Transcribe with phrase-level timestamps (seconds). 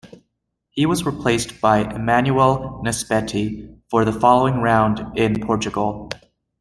[0.71, 6.09] He was replaced by Emanuele Naspetti for the following round in Portugal.